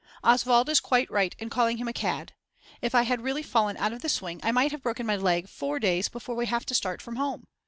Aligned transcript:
Oswald 0.23 0.67
is 0.67 0.79
quite 0.79 1.11
right 1.11 1.35
in 1.37 1.51
calling 1.51 1.77
him 1.77 1.87
a 1.87 1.93
cad. 1.93 2.33
If 2.81 2.95
I 2.95 3.03
had 3.03 3.21
really 3.21 3.43
fallen 3.43 3.77
out 3.77 3.93
of 3.93 4.01
the 4.01 4.09
swing 4.09 4.39
I 4.41 4.51
might 4.51 4.71
have 4.71 4.81
broken 4.81 5.05
my 5.05 5.15
leg 5.15 5.47
4 5.47 5.77
days 5.77 6.09
before 6.09 6.33
we 6.33 6.47
have 6.47 6.65
to 6.65 6.73
start 6.73 7.03
from 7.03 7.17
home. 7.17 7.45